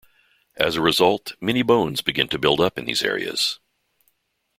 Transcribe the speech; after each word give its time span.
As 0.55 0.75
a 0.75 0.81
result, 0.81 1.33
many 1.39 1.61
bones 1.61 2.01
began 2.01 2.27
to 2.29 2.39
build 2.39 2.59
up 2.59 2.79
in 2.79 2.85
these 2.85 3.03
areas. 3.03 3.59